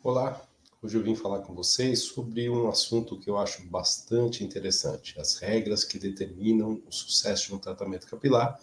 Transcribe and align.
Olá, 0.00 0.40
hoje 0.80 0.96
eu 0.96 1.02
vim 1.02 1.16
falar 1.16 1.40
com 1.40 1.52
vocês 1.52 2.04
sobre 2.04 2.48
um 2.48 2.68
assunto 2.68 3.18
que 3.18 3.28
eu 3.28 3.36
acho 3.36 3.66
bastante 3.66 4.44
interessante: 4.44 5.20
as 5.20 5.38
regras 5.38 5.82
que 5.82 5.98
determinam 5.98 6.80
o 6.86 6.92
sucesso 6.92 7.48
de 7.48 7.54
um 7.56 7.58
tratamento 7.58 8.06
capilar. 8.06 8.60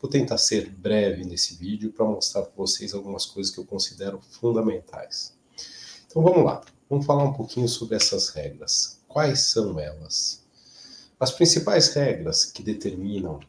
Vou 0.00 0.10
tentar 0.10 0.38
ser 0.38 0.70
breve 0.70 1.22
nesse 1.22 1.54
vídeo 1.54 1.92
para 1.92 2.06
mostrar 2.06 2.44
para 2.44 2.56
vocês 2.56 2.94
algumas 2.94 3.26
coisas 3.26 3.52
que 3.52 3.60
eu 3.60 3.66
considero 3.66 4.22
fundamentais. 4.22 5.36
Então 6.06 6.22
vamos 6.22 6.42
lá, 6.42 6.62
vamos 6.88 7.04
falar 7.04 7.24
um 7.24 7.34
pouquinho 7.34 7.68
sobre 7.68 7.96
essas 7.96 8.30
regras. 8.30 8.98
Quais 9.06 9.40
são 9.40 9.78
elas? 9.78 10.42
As 11.20 11.30
principais 11.30 11.92
regras 11.92 12.46
que 12.46 12.62
determinam 12.62 13.34
o 13.36 13.40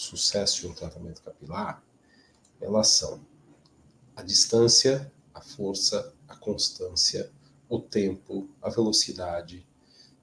sucesso 0.00 0.62
de 0.62 0.66
um 0.66 0.74
tratamento 0.74 1.22
capilar, 1.22 1.80
elas 2.60 2.88
são 2.88 3.20
a 4.16 4.22
distância, 4.22 5.10
a 5.40 5.42
força, 5.42 6.14
a 6.28 6.36
constância, 6.36 7.32
o 7.66 7.80
tempo, 7.80 8.50
a 8.60 8.68
velocidade 8.68 9.66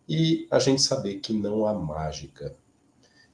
e 0.07 0.47
a 0.51 0.59
gente 0.59 0.81
saber 0.81 1.15
que 1.15 1.33
não 1.33 1.65
há 1.65 1.73
mágica. 1.73 2.55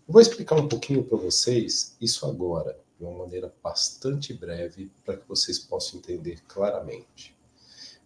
Eu 0.07 0.13
vou 0.13 0.21
explicar 0.21 0.55
um 0.55 0.67
pouquinho 0.67 1.03
para 1.03 1.17
vocês 1.17 1.97
isso 1.99 2.25
agora, 2.25 2.79
de 2.97 3.05
uma 3.05 3.19
maneira 3.19 3.53
bastante 3.61 4.33
breve, 4.33 4.89
para 5.03 5.17
que 5.17 5.27
vocês 5.27 5.59
possam 5.59 5.99
entender 5.99 6.41
claramente. 6.47 7.37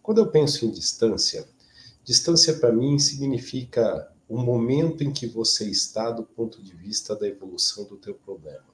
Quando 0.02 0.18
eu 0.18 0.28
penso 0.28 0.66
em 0.66 0.72
distância, 0.72 1.48
distância 2.02 2.58
para 2.58 2.72
mim 2.72 2.98
significa 2.98 4.12
o 4.28 4.38
momento 4.38 5.04
em 5.04 5.12
que 5.12 5.26
você 5.26 5.70
está 5.70 6.10
do 6.10 6.24
ponto 6.24 6.60
de 6.60 6.74
vista 6.74 7.14
da 7.14 7.28
evolução 7.28 7.84
do 7.84 7.96
teu 7.96 8.14
problema. 8.14 8.66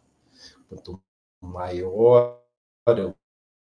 Quanto 0.67 0.98
maior 1.43 2.43
é 2.87 3.05
o 3.05 3.15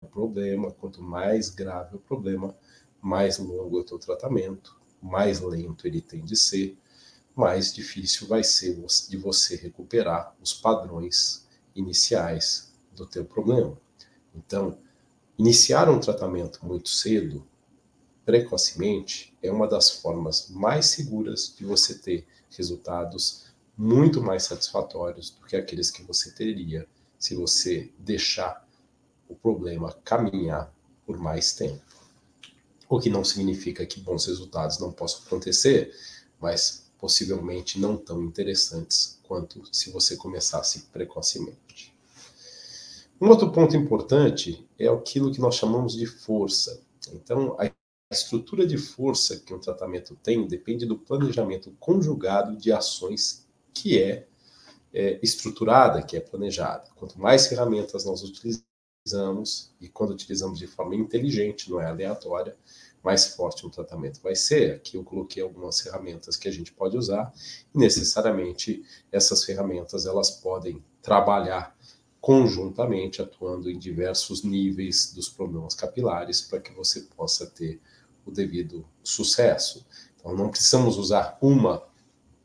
problema, 0.07 0.71
quanto 0.71 1.03
mais 1.03 1.51
grave 1.51 1.97
o 1.97 2.01
problema, 2.01 2.57
mais 3.01 3.39
longo 3.39 3.79
é 3.79 3.81
o 3.83 3.85
teu 3.85 3.99
tratamento, 3.99 4.79
mais 5.03 5.41
lento 5.41 5.87
ele 5.87 6.01
tem 6.01 6.25
de 6.25 6.37
ser, 6.37 6.77
mais 7.35 7.73
difícil 7.73 8.27
vai 8.27 8.43
ser 8.43 8.75
de 9.09 9.17
você 9.17 9.57
recuperar 9.57 10.35
os 10.41 10.55
padrões 10.55 11.47
iniciais 11.75 12.73
do 12.95 13.07
teu 13.07 13.25
problema. 13.25 13.79
Então, 14.35 14.79
iniciar 15.39 15.89
um 15.91 16.01
tratamento 16.01 16.65
muito 16.65 16.89
cedo, 16.89 17.47
precocemente, 18.25 19.37
é 19.43 19.53
uma 19.53 19.69
das 19.69 19.91
formas 19.91 20.49
mais 20.49 20.87
seguras 20.87 21.55
de 21.57 21.65
você 21.65 21.95
ter 21.99 22.27
resultados 22.57 23.47
muito 23.77 24.23
mais 24.23 24.45
satisfatórios 24.45 25.31
do 25.31 25.47
que 25.47 25.55
aqueles 25.55 25.91
que 25.91 26.03
você 26.03 26.33
teria 26.33 26.89
se 27.19 27.35
você 27.35 27.93
deixar 27.99 28.66
o 29.29 29.35
problema 29.35 29.93
caminhar 30.05 30.73
por 31.05 31.19
mais 31.19 31.55
tempo. 31.55 31.83
O 32.89 33.01
que 33.01 33.11
não 33.11 33.25
significa 33.25 33.85
que 33.85 34.01
bons 34.01 34.27
resultados 34.27 34.79
não 34.79 34.93
possam 34.93 35.23
acontecer, 35.27 35.93
mas 36.41 36.87
possivelmente 36.99 37.79
não 37.79 37.97
tão 37.97 38.23
interessantes 38.23 39.19
quanto 39.23 39.63
se 39.75 39.91
você 39.91 40.17
começasse 40.17 40.83
precocemente. 40.93 41.95
Um 43.21 43.29
outro 43.29 43.51
ponto 43.51 43.75
importante 43.75 44.69
é 44.79 44.89
aquilo 44.89 45.33
que 45.33 45.41
nós 45.41 45.55
chamamos 45.55 45.95
de 45.95 46.07
força. 46.07 46.83
Então, 47.13 47.57
a 47.59 47.71
estrutura 48.11 48.67
de 48.67 48.77
força 48.77 49.39
que 49.39 49.55
um 49.55 49.59
tratamento 49.59 50.15
tem 50.23 50.47
depende 50.47 50.85
do 50.85 50.99
planejamento 50.99 51.75
conjugado 51.81 52.57
de 52.57 52.71
ações 52.73 53.47
que 53.73 54.01
é, 54.01 54.27
é 54.93 55.19
estruturada, 55.23 56.03
que 56.03 56.17
é 56.17 56.21
planejada. 56.21 56.91
Quanto 56.95 57.19
mais 57.19 57.47
ferramentas 57.47 58.05
nós 58.05 58.23
utilizamos, 58.23 58.66
utilizamos, 59.07 59.71
e 59.81 59.89
quando 59.89 60.11
utilizamos 60.11 60.59
de 60.59 60.67
forma 60.67 60.97
inteligente, 60.97 61.71
não 61.71 61.81
é 61.81 61.87
aleatória, 61.87 62.57
mais 63.03 63.29
forte 63.29 63.65
o 63.65 63.71
tratamento 63.71 64.21
vai 64.21 64.35
ser. 64.35 64.75
Aqui 64.75 64.97
eu 64.97 65.05
coloquei 65.05 65.41
algumas 65.41 65.81
ferramentas 65.81 66.37
que 66.37 66.49
a 66.49 66.51
gente 66.51 66.73
pode 66.73 66.97
usar, 66.97 67.33
e 67.73 67.79
necessariamente 67.79 68.83
essas 69.13 69.45
ferramentas 69.45 70.07
elas 70.07 70.31
podem 70.31 70.83
trabalhar 71.01 71.77
conjuntamente, 72.21 73.23
atuando 73.23 73.71
em 73.71 73.79
diversos 73.79 74.43
níveis 74.43 75.13
dos 75.13 75.29
problemas 75.29 75.77
capilares, 75.77 76.41
para 76.41 76.59
que 76.59 76.73
você 76.73 77.03
possa 77.17 77.47
ter 77.47 77.81
o 78.25 78.33
devido 78.33 78.85
sucesso. 79.05 79.87
Então, 80.17 80.35
não 80.35 80.51
precisamos 80.51 80.99
usar 80.99 81.39
uma 81.41 81.87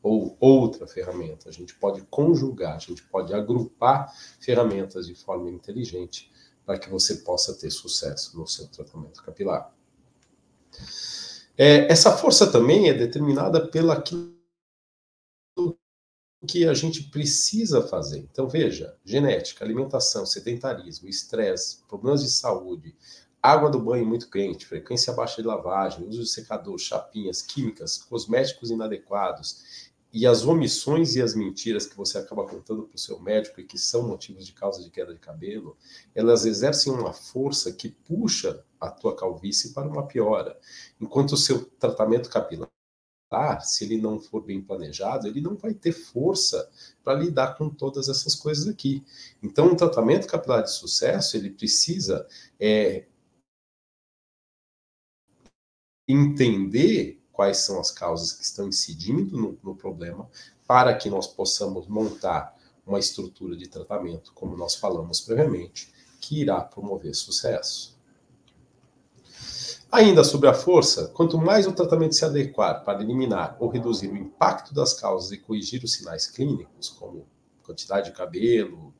ou 0.03 0.35
outra 0.39 0.85
ferramenta, 0.85 1.49
a 1.49 1.51
gente 1.51 1.75
pode 1.75 2.01
conjugar, 2.09 2.75
a 2.75 2.79
gente 2.79 3.03
pode 3.03 3.33
agrupar 3.33 4.11
ferramentas 4.39 5.07
de 5.07 5.15
forma 5.15 5.49
inteligente 5.49 6.31
para 6.65 6.79
que 6.79 6.89
você 6.89 7.15
possa 7.15 7.53
ter 7.53 7.71
sucesso 7.71 8.37
no 8.37 8.47
seu 8.47 8.67
tratamento 8.67 9.23
capilar. 9.23 9.73
É, 11.57 11.91
essa 11.91 12.15
força 12.15 12.51
também 12.51 12.89
é 12.89 12.93
determinada 12.93 13.67
pela 13.67 14.01
que 16.47 16.65
a 16.65 16.73
gente 16.73 17.03
precisa 17.03 17.81
fazer. 17.87 18.19
Então, 18.31 18.47
veja: 18.47 18.97
genética, 19.05 19.63
alimentação, 19.63 20.25
sedentarismo, 20.25 21.07
estresse, 21.07 21.83
problemas 21.87 22.23
de 22.23 22.31
saúde, 22.31 22.95
água 23.41 23.69
do 23.69 23.79
banho 23.79 24.05
muito 24.05 24.29
quente, 24.29 24.65
frequência 24.65 25.13
baixa 25.13 25.41
de 25.41 25.47
lavagem, 25.47 26.07
uso 26.07 26.23
de 26.23 26.29
secador, 26.29 26.77
chapinhas, 26.77 27.41
químicas, 27.41 27.97
cosméticos 27.97 28.71
inadequados 28.71 29.90
e 30.13 30.27
as 30.27 30.45
omissões 30.45 31.15
e 31.15 31.21
as 31.21 31.33
mentiras 31.33 31.85
que 31.85 31.95
você 31.95 32.17
acaba 32.17 32.45
contando 32.45 32.83
para 32.83 32.95
o 32.95 32.99
seu 32.99 33.19
médico 33.19 33.61
e 33.61 33.63
que 33.63 33.77
são 33.77 34.07
motivos 34.07 34.45
de 34.45 34.53
causa 34.53 34.83
de 34.83 34.89
queda 34.89 35.13
de 35.13 35.19
cabelo, 35.19 35.77
elas 36.13 36.45
exercem 36.45 36.91
uma 36.91 37.13
força 37.13 37.71
que 37.71 37.89
puxa 37.89 38.63
a 38.79 38.89
tua 38.89 39.15
calvície 39.15 39.73
para 39.73 39.87
uma 39.87 40.05
piora. 40.05 40.59
Enquanto 40.99 41.33
o 41.33 41.37
seu 41.37 41.63
tratamento 41.63 42.29
capilar, 42.29 42.69
se 43.61 43.85
ele 43.85 43.97
não 43.97 44.19
for 44.19 44.41
bem 44.41 44.61
planejado, 44.61 45.27
ele 45.27 45.39
não 45.39 45.55
vai 45.55 45.73
ter 45.73 45.93
força 45.93 46.69
para 47.01 47.17
lidar 47.17 47.57
com 47.57 47.69
todas 47.69 48.09
essas 48.09 48.35
coisas 48.35 48.67
aqui. 48.67 49.05
Então, 49.41 49.67
um 49.67 49.75
tratamento 49.75 50.27
capilar 50.27 50.63
de 50.63 50.71
sucesso, 50.71 51.37
ele 51.37 51.51
precisa 51.51 52.27
é, 52.59 53.05
entender 56.05 57.20
quais 57.41 57.57
são 57.57 57.79
as 57.79 57.89
causas 57.89 58.33
que 58.33 58.43
estão 58.43 58.67
incidindo 58.67 59.35
no, 59.35 59.57
no 59.63 59.75
problema, 59.75 60.29
para 60.67 60.93
que 60.93 61.09
nós 61.09 61.25
possamos 61.25 61.87
montar 61.87 62.55
uma 62.85 62.99
estrutura 62.99 63.57
de 63.57 63.67
tratamento, 63.67 64.31
como 64.35 64.55
nós 64.55 64.75
falamos 64.75 65.21
previamente, 65.21 65.91
que 66.19 66.39
irá 66.39 66.61
promover 66.61 67.15
sucesso. 67.15 67.97
Ainda 69.91 70.23
sobre 70.23 70.49
a 70.49 70.53
força, 70.53 71.07
quanto 71.07 71.35
mais 71.35 71.65
o 71.65 71.73
tratamento 71.73 72.13
se 72.13 72.23
adequar 72.23 72.83
para 72.85 73.01
eliminar 73.01 73.57
ou 73.59 73.69
reduzir 73.69 74.09
o 74.09 74.17
impacto 74.17 74.71
das 74.71 74.93
causas 74.93 75.31
e 75.31 75.37
corrigir 75.39 75.83
os 75.83 75.93
sinais 75.93 76.27
clínicos, 76.27 76.89
como 76.89 77.25
quantidade 77.63 78.11
de 78.11 78.15
cabelo, 78.15 78.93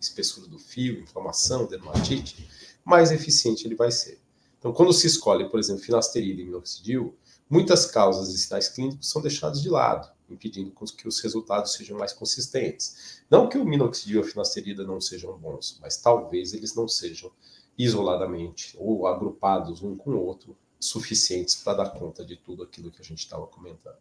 espessura 0.00 0.46
do 0.46 0.60
fio, 0.60 1.00
inflamação, 1.00 1.66
dermatite, 1.66 2.48
mais 2.84 3.10
eficiente 3.10 3.66
ele 3.66 3.74
vai 3.74 3.90
ser. 3.90 4.20
Então, 4.56 4.72
quando 4.72 4.92
se 4.92 5.08
escolhe, 5.08 5.48
por 5.48 5.58
exemplo, 5.58 5.82
finasterida 5.82 6.40
e 6.40 6.44
minoxidil, 6.44 7.16
Muitas 7.50 7.86
causas 7.86 8.28
e 8.28 8.38
sinais 8.38 8.68
clínicos 8.68 9.08
são 9.10 9.22
deixados 9.22 9.62
de 9.62 9.70
lado, 9.70 10.10
impedindo 10.28 10.70
que 10.96 11.08
os 11.08 11.20
resultados 11.20 11.72
sejam 11.72 11.96
mais 11.96 12.12
consistentes. 12.12 13.22
Não 13.30 13.48
que 13.48 13.56
o 13.56 13.64
minoxidil 13.64 14.22
e 14.22 14.24
a 14.24 14.28
finasterida 14.28 14.84
não 14.84 15.00
sejam 15.00 15.38
bons, 15.38 15.78
mas 15.80 15.96
talvez 15.96 16.52
eles 16.52 16.74
não 16.74 16.86
sejam 16.86 17.32
isoladamente 17.78 18.76
ou 18.78 19.06
agrupados 19.06 19.82
um 19.82 19.96
com 19.96 20.10
o 20.10 20.22
outro 20.22 20.54
suficientes 20.78 21.54
para 21.56 21.84
dar 21.84 21.90
conta 21.90 22.24
de 22.24 22.36
tudo 22.36 22.62
aquilo 22.62 22.90
que 22.90 23.00
a 23.00 23.04
gente 23.04 23.20
estava 23.20 23.46
comentando. 23.46 23.96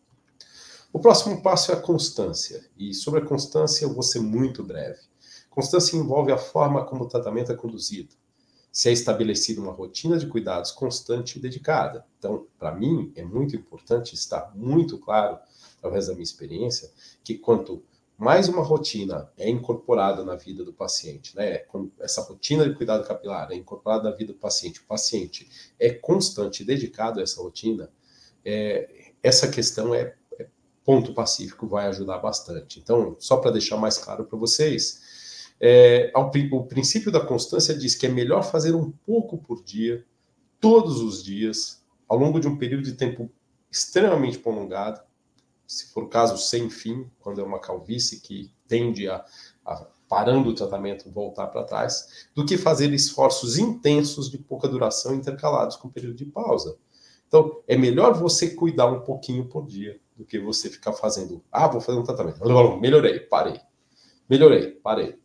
O 0.91 0.99
próximo 0.99 1.41
passo 1.41 1.71
é 1.71 1.75
a 1.75 1.81
constância, 1.81 2.69
e 2.77 2.93
sobre 2.93 3.21
a 3.21 3.25
constância 3.25 3.85
eu 3.85 3.93
vou 3.93 4.03
ser 4.03 4.19
muito 4.19 4.63
breve. 4.63 4.99
Constância 5.49 5.95
envolve 5.95 6.31
a 6.31 6.37
forma 6.37 6.85
como 6.85 7.05
o 7.05 7.07
tratamento 7.07 7.51
é 7.51 7.55
conduzido, 7.55 8.15
se 8.77 8.89
é 8.89 8.91
estabelecida 8.91 9.59
uma 9.59 9.71
rotina 9.71 10.19
de 10.19 10.27
cuidados 10.27 10.69
constante 10.69 11.39
e 11.39 11.41
dedicada. 11.41 12.05
Então, 12.19 12.45
para 12.59 12.71
mim, 12.71 13.11
é 13.15 13.25
muito 13.25 13.55
importante 13.55 14.13
estar 14.13 14.55
muito 14.55 14.99
claro, 14.99 15.39
através 15.79 16.05
da 16.05 16.13
minha 16.13 16.21
experiência, 16.21 16.87
que 17.23 17.39
quanto 17.39 17.83
mais 18.15 18.47
uma 18.47 18.61
rotina 18.61 19.31
é 19.35 19.49
incorporada 19.49 20.23
na 20.23 20.35
vida 20.35 20.63
do 20.63 20.71
paciente, 20.71 21.35
né? 21.35 21.63
Essa 21.99 22.21
rotina 22.21 22.69
de 22.69 22.75
cuidado 22.75 23.07
capilar 23.07 23.51
é 23.51 23.55
incorporada 23.55 24.11
na 24.11 24.15
vida 24.15 24.31
do 24.31 24.37
paciente, 24.37 24.79
o 24.79 24.85
paciente 24.85 25.49
é 25.79 25.89
constante 25.89 26.61
e 26.61 26.65
dedicado 26.65 27.19
a 27.19 27.23
essa 27.23 27.41
rotina, 27.41 27.89
é, 28.45 29.11
essa 29.23 29.47
questão 29.47 29.95
é, 29.95 30.13
é 30.37 30.45
ponto 30.85 31.15
pacífico, 31.15 31.65
vai 31.65 31.87
ajudar 31.87 32.19
bastante. 32.19 32.79
Então, 32.79 33.15
só 33.17 33.37
para 33.37 33.49
deixar 33.49 33.77
mais 33.77 33.97
claro 33.97 34.25
para 34.25 34.37
vocês, 34.37 35.01
é, 35.59 36.11
ao, 36.13 36.31
o 36.51 36.63
princípio 36.65 37.11
da 37.11 37.19
constância 37.19 37.75
diz 37.75 37.95
que 37.95 38.05
é 38.05 38.09
melhor 38.09 38.43
fazer 38.43 38.75
um 38.75 38.91
pouco 39.05 39.37
por 39.37 39.63
dia, 39.63 40.05
todos 40.59 41.01
os 41.01 41.23
dias, 41.23 41.83
ao 42.07 42.17
longo 42.17 42.39
de 42.39 42.47
um 42.47 42.57
período 42.57 42.83
de 42.83 42.93
tempo 42.93 43.29
extremamente 43.69 44.39
prolongado, 44.39 45.01
se 45.65 45.91
for 45.91 46.03
o 46.03 46.07
caso 46.07 46.37
sem 46.37 46.69
fim, 46.69 47.09
quando 47.19 47.41
é 47.41 47.43
uma 47.43 47.59
calvície 47.59 48.21
que 48.21 48.51
tende 48.67 49.09
a, 49.09 49.25
parando 50.07 50.49
o 50.49 50.55
tratamento, 50.55 51.11
voltar 51.11 51.47
para 51.47 51.63
trás, 51.63 52.27
do 52.33 52.45
que 52.45 52.57
fazer 52.57 52.93
esforços 52.93 53.57
intensos 53.57 54.29
de 54.29 54.37
pouca 54.37 54.67
duração 54.67 55.13
intercalados 55.13 55.75
com 55.75 55.89
período 55.89 56.15
de 56.15 56.25
pausa. 56.25 56.77
Então, 57.27 57.61
é 57.67 57.77
melhor 57.77 58.13
você 58.13 58.51
cuidar 58.51 58.87
um 58.87 59.01
pouquinho 59.01 59.45
por 59.45 59.65
dia 59.67 59.99
do 60.15 60.23
que 60.23 60.39
você 60.39 60.69
ficar 60.69 60.93
fazendo, 60.93 61.43
ah, 61.51 61.67
vou 61.67 61.81
fazer 61.81 61.99
um 61.99 62.03
tratamento, 62.03 62.39
melhorei, 62.79 63.19
parei, 63.19 63.59
melhorei, 64.29 64.71
parei. 64.71 65.19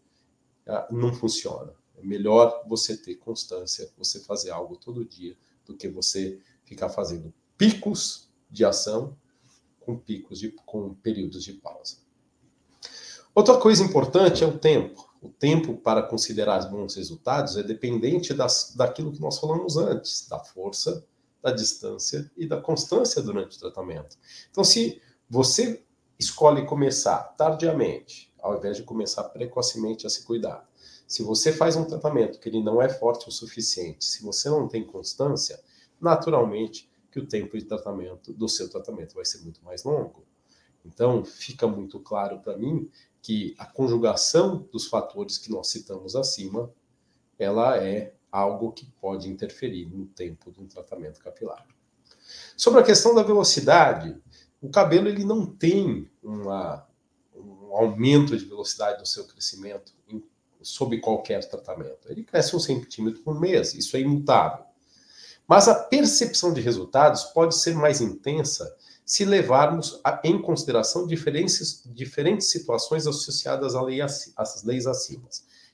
Ah, 0.67 0.87
não 0.91 1.13
funciona. 1.13 1.73
É 1.97 2.05
melhor 2.05 2.65
você 2.67 2.97
ter 2.97 3.17
constância, 3.17 3.91
você 3.97 4.21
fazer 4.21 4.51
algo 4.51 4.77
todo 4.77 5.05
dia, 5.05 5.37
do 5.65 5.77
que 5.77 5.89
você 5.89 6.41
ficar 6.65 6.89
fazendo 6.89 7.33
picos 7.57 8.29
de 8.51 8.65
ação 8.65 9.17
com 9.81 9.97
picos 9.99 10.39
de, 10.39 10.51
com 10.51 10.95
períodos 10.95 11.45
de 11.45 11.53
pausa. 11.55 11.97
Outra 13.35 13.57
coisa 13.57 13.83
importante 13.83 14.45
é 14.45 14.47
o 14.47 14.59
tempo. 14.59 15.11
O 15.21 15.29
tempo 15.29 15.77
para 15.77 16.03
considerar 16.03 16.69
bons 16.69 16.97
resultados 16.97 17.57
é 17.57 17.63
dependente 17.63 18.35
das, 18.35 18.75
daquilo 18.77 19.13
que 19.13 19.21
nós 19.21 19.39
falamos 19.39 19.77
antes, 19.77 20.27
da 20.29 20.39
força, 20.39 21.07
da 21.41 21.53
distância 21.53 22.31
e 22.37 22.47
da 22.47 22.61
constância 22.61 23.23
durante 23.23 23.57
o 23.57 23.61
tratamento. 23.61 24.17
Então, 24.51 24.65
se 24.65 25.01
você 25.29 25.83
escolhe 26.19 26.67
começar 26.67 27.19
tardiamente, 27.37 28.32
ao 28.43 28.59
invés 28.59 28.77
de 28.77 28.83
começar 28.83 29.25
precocemente 29.25 30.07
a 30.07 30.11
se 30.11 30.25
cuidar, 30.25 30.69
se 31.07 31.23
você 31.23 31.53
faz 31.53 31.77
um 31.77 31.85
tratamento 31.85 32.39
que 32.39 32.49
ele 32.49 32.63
não 32.63 32.83
é 32.83 32.89
forte 32.89 33.29
o 33.29 33.33
suficiente, 33.33 34.05
se 34.05 34.23
você 34.23 34.51
não 34.51 34.67
tem 34.67 34.85
constância, 34.85 35.61
naturalmente 36.01 36.91
que 37.11 37.21
o 37.21 37.27
tempo 37.27 37.57
de 37.57 37.65
tratamento 37.65 38.33
do 38.33 38.49
seu 38.49 38.69
tratamento 38.69 39.15
vai 39.15 39.25
ser 39.25 39.43
muito 39.43 39.63
mais 39.65 39.85
longo. 39.85 40.25
Então, 40.85 41.25
fica 41.25 41.67
muito 41.67 42.01
claro 42.01 42.41
para 42.41 42.57
mim 42.57 42.91
que 43.21 43.55
a 43.59 43.67
conjugação 43.67 44.67
dos 44.73 44.87
fatores 44.87 45.39
que 45.39 45.51
nós 45.51 45.69
citamos 45.69 46.17
acima, 46.17 46.73
ela 47.39 47.77
é 47.77 48.15
algo 48.33 48.73
que 48.73 48.87
pode 49.01 49.29
interferir 49.29 49.87
no 49.87 50.07
tempo 50.07 50.51
de 50.51 50.61
um 50.61 50.67
tratamento 50.67 51.21
capilar. 51.21 51.65
Sobre 52.57 52.81
a 52.81 52.85
questão 52.85 53.15
da 53.15 53.23
velocidade, 53.23 54.17
o 54.61 54.71
cabelo 54.71 55.09
ele 55.09 55.25
não 55.25 55.45
tem 55.45 56.11
uma, 56.23 56.87
um 57.73 57.77
aumento 57.77 58.37
de 58.37 58.45
velocidade 58.45 59.01
no 59.01 59.07
seu 59.07 59.25
crescimento 59.25 59.93
em, 60.09 60.23
sob 60.61 60.99
qualquer 61.01 61.49
tratamento. 61.49 62.09
Ele 62.09 62.23
cresce 62.23 62.55
um 62.55 62.61
centímetro 62.61 63.23
por 63.23 63.41
mês, 63.41 63.75
isso 63.75 63.97
é 63.97 64.01
imutável. 64.01 64.65
Mas 65.49 65.69
a 65.69 65.75
percepção 65.75 66.53
de 66.53 66.61
resultados 66.61 67.25
pode 67.25 67.57
ser 67.57 67.75
mais 67.75 68.01
intensa 68.01 68.77
se 69.05 69.25
levarmos 69.25 70.01
a, 70.05 70.21
em 70.25 70.41
consideração 70.41 71.07
diferentes, 71.07 71.83
diferentes 71.87 72.51
situações 72.51 73.07
associadas 73.07 73.75
à 73.75 73.83
lei, 73.83 74.01
às 74.01 74.63
leis 74.65 74.87
acima. 74.87 75.29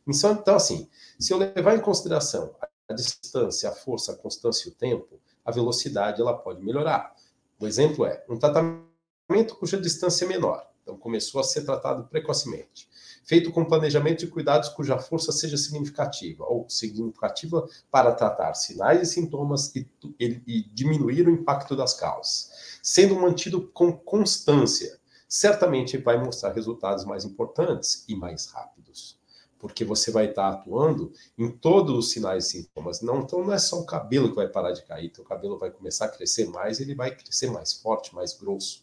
Então, 0.07 0.33
então, 0.33 0.57
assim, 0.57 0.89
se 1.19 1.33
eu 1.33 1.39
levar 1.39 1.77
em 1.77 1.81
consideração 1.81 2.55
a 2.89 2.95
distância, 2.95 3.69
a 3.69 3.73
força, 3.73 4.13
a 4.13 4.17
constância 4.17 4.69
e 4.69 4.73
o 4.73 4.75
tempo, 4.75 5.21
a 5.45 5.51
velocidade 5.51 6.21
ela 6.21 6.37
pode 6.37 6.63
melhorar. 6.65 7.15
O 7.61 7.67
exemplo 7.67 8.07
é 8.07 8.25
um 8.29 8.39
tratamento 8.39 9.55
cuja 9.59 9.79
distância 9.79 10.25
é 10.25 10.29
menor, 10.29 10.68
então 10.89 10.97
começou 10.97 11.41
a 11.41 11.45
ser 11.45 11.65
tratado 11.65 12.05
precocemente, 12.05 12.89
feito 13.25 13.53
com 13.53 13.65
planejamento 13.65 14.21
de 14.21 14.29
cuidados 14.29 14.71
cuja 14.71 14.99
força 14.99 15.33
seja 15.33 15.57
significativa, 15.57 16.45
ou 16.45 16.69
significativa 16.69 17.69
para 17.91 18.13
tratar 18.13 18.55
sinais 18.55 19.03
e 19.03 19.13
sintomas 19.13 19.75
e, 19.77 19.87
e, 20.19 20.43
e 20.47 20.63
diminuir 20.73 21.29
o 21.29 21.31
impacto 21.31 21.77
das 21.77 21.93
causas 21.93 22.79
sendo 22.83 23.17
mantido 23.17 23.69
com 23.75 23.93
constância, 23.93 24.99
certamente 25.29 25.99
vai 25.99 26.17
mostrar 26.23 26.53
resultados 26.53 27.05
mais 27.05 27.23
importantes 27.23 28.03
e 28.09 28.17
mais 28.17 28.47
rápidos. 28.47 29.19
Porque 29.59 29.85
você 29.85 30.11
vai 30.11 30.31
estar 30.31 30.49
atuando 30.49 31.13
em 31.37 31.51
todos 31.51 31.99
os 31.99 32.13
sinais 32.13 32.47
e 32.47 32.51
sintomas. 32.51 33.03
Não, 33.03 33.21
então 33.21 33.45
não 33.45 33.53
é 33.53 33.59
só 33.59 33.81
o 33.81 33.85
cabelo 33.85 34.31
que 34.31 34.37
vai 34.37 34.49
parar 34.49 34.73
de 34.73 34.83
cair, 34.87 35.11
teu 35.11 35.23
cabelo 35.23 35.59
vai 35.59 35.71
começar 35.71 36.07
a 36.07 36.09
crescer 36.09 36.49
mais, 36.49 36.81
ele 36.81 36.95
vai 36.95 37.15
crescer 37.15 37.51
mais 37.51 37.75
forte, 37.75 38.15
mais 38.15 38.33
grosso, 38.33 38.83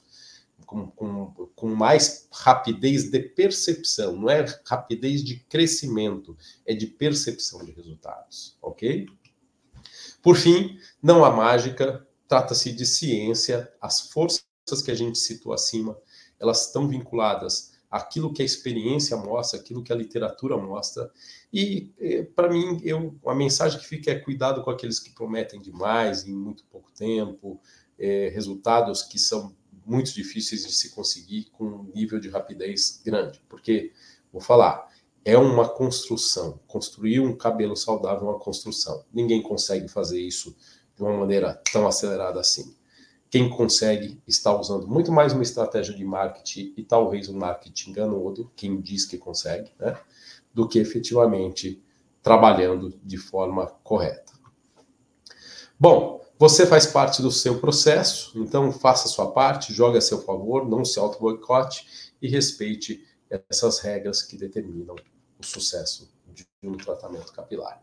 com, 0.65 0.87
com, 0.87 1.27
com 1.55 1.75
mais 1.75 2.27
rapidez 2.31 3.09
de 3.09 3.19
percepção. 3.19 4.15
Não 4.15 4.29
é 4.29 4.45
rapidez 4.65 5.23
de 5.23 5.39
crescimento, 5.39 6.37
é 6.65 6.73
de 6.73 6.87
percepção 6.87 7.63
de 7.63 7.71
resultados, 7.71 8.57
ok? 8.61 9.07
Por 10.21 10.35
fim, 10.37 10.79
não 11.01 11.23
há 11.23 11.31
mágica, 11.31 12.05
trata-se 12.27 12.71
de 12.71 12.85
ciência, 12.85 13.71
as 13.79 14.09
forças 14.09 14.45
que 14.83 14.91
a 14.91 14.95
gente 14.95 15.19
citou 15.19 15.53
acima, 15.53 15.97
elas 16.39 16.65
estão 16.65 16.87
vinculadas 16.87 17.75
àquilo 17.89 18.33
que 18.33 18.41
a 18.41 18.45
experiência 18.45 19.15
mostra, 19.15 19.59
aquilo 19.59 19.83
que 19.83 19.93
a 19.93 19.95
literatura 19.95 20.57
mostra. 20.57 21.11
E, 21.53 21.93
para 22.35 22.49
mim, 22.49 22.81
eu, 22.83 23.15
a 23.25 23.35
mensagem 23.35 23.79
que 23.79 23.85
fica 23.85 24.11
é 24.11 24.19
cuidado 24.19 24.63
com 24.63 24.71
aqueles 24.71 24.99
que 24.99 25.13
prometem 25.13 25.61
demais 25.61 26.27
em 26.27 26.33
muito 26.33 26.65
pouco 26.65 26.91
tempo, 26.91 27.61
é, 27.97 28.29
resultados 28.29 29.03
que 29.03 29.17
são 29.17 29.55
muito 29.85 30.13
difíceis 30.13 30.65
de 30.65 30.73
se 30.73 30.89
conseguir 30.89 31.49
com 31.51 31.65
um 31.65 31.91
nível 31.93 32.19
de 32.19 32.29
rapidez 32.29 33.01
grande. 33.05 33.41
Porque, 33.47 33.91
vou 34.31 34.41
falar, 34.41 34.89
é 35.23 35.37
uma 35.37 35.67
construção. 35.67 36.59
Construir 36.67 37.19
um 37.19 37.35
cabelo 37.35 37.75
saudável 37.75 38.27
é 38.27 38.31
uma 38.31 38.39
construção. 38.39 39.03
Ninguém 39.13 39.41
consegue 39.41 39.87
fazer 39.87 40.19
isso 40.19 40.55
de 40.95 41.03
uma 41.03 41.17
maneira 41.17 41.61
tão 41.71 41.87
acelerada 41.87 42.39
assim. 42.39 42.75
Quem 43.29 43.49
consegue 43.49 44.21
está 44.27 44.57
usando 44.57 44.87
muito 44.87 45.11
mais 45.11 45.33
uma 45.33 45.43
estratégia 45.43 45.93
de 45.93 46.05
marketing 46.05 46.73
e 46.77 46.83
talvez 46.83 47.27
um 47.27 47.37
marketing 47.37 47.89
enganoso, 47.89 48.49
quem 48.55 48.79
diz 48.79 49.03
que 49.05 49.17
consegue, 49.17 49.71
né, 49.79 49.97
do 50.53 50.67
que 50.67 50.79
efetivamente 50.79 51.83
trabalhando 52.21 52.97
de 53.03 53.17
forma 53.17 53.67
correta. 53.83 54.33
Bom, 55.77 56.24
você 56.37 56.65
faz 56.65 56.85
parte 56.85 57.21
do 57.21 57.31
seu 57.31 57.59
processo, 57.59 58.31
então 58.35 58.71
faça 58.71 59.07
a 59.07 59.11
sua 59.11 59.31
parte, 59.31 59.73
jogue 59.73 59.97
a 59.97 60.01
seu 60.01 60.21
favor, 60.21 60.67
não 60.67 60.83
se 60.83 60.99
auto-boicote 60.99 62.13
e 62.21 62.27
respeite 62.27 63.05
essas 63.49 63.79
regras 63.79 64.21
que 64.21 64.37
determinam 64.37 64.95
o 65.39 65.45
sucesso 65.45 66.11
de 66.33 66.45
um 66.63 66.75
tratamento 66.75 67.31
capilar. 67.31 67.81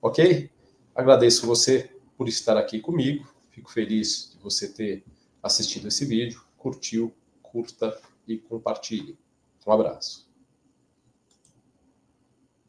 Ok? 0.00 0.50
Agradeço 0.94 1.46
você 1.46 1.90
por 2.16 2.28
estar 2.28 2.56
aqui 2.56 2.80
comigo. 2.80 3.28
Fico 3.50 3.70
feliz 3.70 4.32
de 4.32 4.42
você 4.42 4.68
ter 4.68 5.04
assistido 5.42 5.88
esse 5.88 6.04
vídeo, 6.04 6.42
curtiu, 6.56 7.12
curta 7.42 8.00
e 8.26 8.38
compartilhe. 8.38 9.18
Um 9.66 9.72
abraço. 9.72 10.27